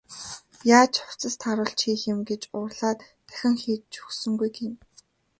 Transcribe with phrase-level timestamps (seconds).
[0.79, 4.77] Яаж хувцас тааруулж хийх юм гэж уурлаад дахин хийж өгсөнгүй гэнэ.